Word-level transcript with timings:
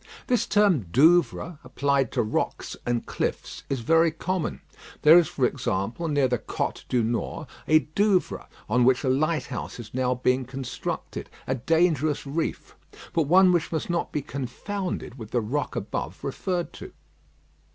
This 0.25 0.47
term 0.47 0.85
Douvres, 0.91 1.59
applied 1.63 2.11
to 2.13 2.23
rocks 2.23 2.75
and 2.87 3.05
cliffs, 3.05 3.61
is 3.69 3.81
very 3.81 4.09
common. 4.09 4.61
There 5.03 5.19
is, 5.19 5.27
for 5.27 5.45
example, 5.45 6.07
near 6.07 6.27
the 6.27 6.39
Côtes 6.39 6.85
du 6.89 7.03
Nord, 7.03 7.45
a 7.67 7.81
Douvre, 7.95 8.47
on 8.67 8.83
which 8.83 9.03
a 9.03 9.09
lighthouse 9.09 9.79
is 9.79 9.93
now 9.93 10.15
being 10.15 10.43
constructed, 10.43 11.29
a 11.45 11.53
dangerous 11.53 12.25
reef; 12.25 12.75
but 13.13 13.27
one 13.27 13.51
which 13.51 13.71
must 13.71 13.91
not 13.91 14.11
be 14.11 14.23
confounded 14.23 15.19
with 15.19 15.29
the 15.29 15.39
rock 15.39 15.75
above 15.75 16.23
referred 16.23 16.73
to. 16.73 16.93